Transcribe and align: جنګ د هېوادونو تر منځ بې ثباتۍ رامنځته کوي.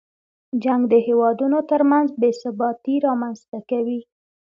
جنګ 0.63 0.81
د 0.93 0.95
هېوادونو 1.07 1.57
تر 1.71 1.81
منځ 1.91 2.09
بې 2.21 2.31
ثباتۍ 2.41 2.95
رامنځته 3.07 3.59
کوي. 3.69 4.01